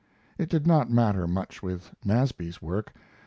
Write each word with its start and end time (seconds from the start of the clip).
It 0.39 0.49
did 0.49 0.65
not 0.65 0.89
matter 0.89 1.27
much 1.27 1.61
with 1.61 1.93
Nasby's 2.03 2.59
work. 2.59 2.91